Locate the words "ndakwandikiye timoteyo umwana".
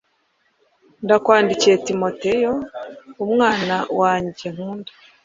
1.03-3.75